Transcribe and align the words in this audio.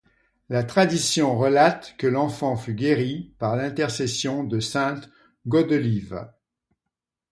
La 0.49 0.63
tradition 0.63 1.37
relate 1.37 1.93
que 1.99 2.07
l'enfant 2.07 2.55
fut 2.57 2.73
guérie 2.73 3.35
par 3.37 3.55
l'intercession 3.55 4.43
de 4.43 4.59
sainte 4.59 5.11
Godelieve. 5.45 6.27